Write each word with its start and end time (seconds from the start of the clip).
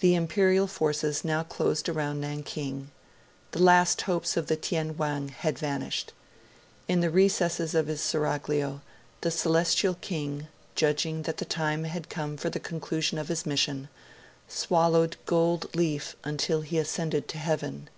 The 0.00 0.16
Imperial 0.16 0.66
forces 0.66 1.24
now 1.24 1.44
closed 1.44 1.88
round 1.88 2.20
Nankin; 2.20 2.90
the 3.52 3.62
last 3.62 4.02
hopes 4.02 4.36
of 4.36 4.48
the 4.48 4.56
Tien 4.56 4.96
Wang 4.96 5.28
had 5.28 5.56
vanished. 5.56 6.12
In 6.88 6.98
the 6.98 7.10
recesses 7.10 7.72
of 7.72 7.86
his 7.86 8.00
seraglio, 8.00 8.80
the 9.20 9.30
Celestial 9.30 9.94
King, 10.00 10.48
judging 10.74 11.22
that 11.22 11.36
the 11.36 11.44
time 11.44 11.84
had 11.84 12.08
come 12.08 12.36
for 12.36 12.50
the 12.50 12.58
conclusion 12.58 13.18
of 13.18 13.28
his 13.28 13.46
mission, 13.46 13.88
swallowed 14.48 15.16
gold 15.26 15.72
leaf 15.76 16.16
until 16.24 16.62
he 16.62 16.76
ascended 16.76 17.28
to 17.28 17.38
Heaven. 17.38 17.88